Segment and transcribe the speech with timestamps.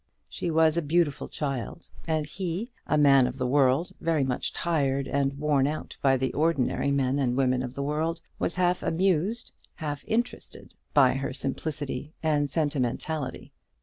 [0.27, 5.07] She was a beautiful child; and he, a man of the world, very much tired
[5.07, 9.51] and worn out by the ordinary men and women of the world, was half amused,
[9.75, 13.53] half interested, by her simplicity and sentimentality.